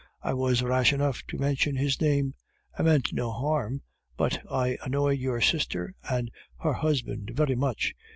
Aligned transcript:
I 0.23 0.33
was 0.33 0.63
rash 0.63 0.93
enough 0.93 1.21
to 1.27 1.37
mention 1.37 1.75
his 1.75 2.01
name; 2.01 2.33
I 2.75 2.81
meant 2.81 3.13
no 3.13 3.29
harm, 3.31 3.83
but 4.17 4.41
I 4.49 4.79
annoyed 4.83 5.19
your 5.19 5.41
sister 5.41 5.93
and 6.09 6.31
her 6.61 6.73
husband 6.73 7.29
very 7.35 7.53
much. 7.55 7.93